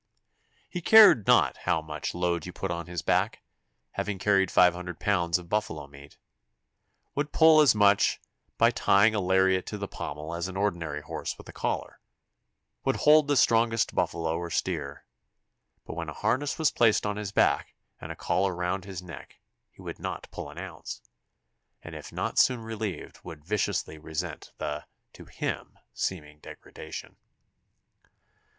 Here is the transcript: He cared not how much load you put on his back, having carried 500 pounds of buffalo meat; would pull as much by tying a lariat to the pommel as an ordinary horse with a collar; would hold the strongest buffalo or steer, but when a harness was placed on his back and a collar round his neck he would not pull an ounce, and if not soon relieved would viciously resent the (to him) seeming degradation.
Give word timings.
He 0.67 0.81
cared 0.81 1.27
not 1.27 1.57
how 1.57 1.79
much 1.79 2.15
load 2.15 2.47
you 2.47 2.51
put 2.51 2.71
on 2.71 2.87
his 2.87 3.03
back, 3.03 3.43
having 3.91 4.17
carried 4.17 4.49
500 4.49 4.99
pounds 4.99 5.37
of 5.37 5.47
buffalo 5.47 5.85
meat; 5.85 6.17
would 7.13 7.31
pull 7.31 7.61
as 7.61 7.75
much 7.75 8.19
by 8.57 8.71
tying 8.71 9.13
a 9.13 9.19
lariat 9.19 9.67
to 9.67 9.77
the 9.77 9.87
pommel 9.87 10.33
as 10.33 10.47
an 10.47 10.57
ordinary 10.57 11.01
horse 11.03 11.37
with 11.37 11.47
a 11.49 11.53
collar; 11.53 11.99
would 12.83 12.95
hold 12.95 13.27
the 13.27 13.37
strongest 13.37 13.93
buffalo 13.93 14.37
or 14.39 14.49
steer, 14.49 15.05
but 15.85 15.93
when 15.93 16.09
a 16.09 16.13
harness 16.13 16.57
was 16.57 16.71
placed 16.71 17.05
on 17.05 17.15
his 17.17 17.31
back 17.31 17.75
and 17.99 18.11
a 18.11 18.15
collar 18.15 18.55
round 18.55 18.85
his 18.85 19.03
neck 19.03 19.39
he 19.69 19.83
would 19.83 19.99
not 19.99 20.27
pull 20.31 20.49
an 20.49 20.57
ounce, 20.57 21.03
and 21.83 21.93
if 21.93 22.11
not 22.11 22.39
soon 22.39 22.63
relieved 22.63 23.19
would 23.23 23.45
viciously 23.45 23.99
resent 23.99 24.51
the 24.57 24.83
(to 25.13 25.25
him) 25.25 25.77
seeming 25.93 26.39
degradation. 26.39 27.17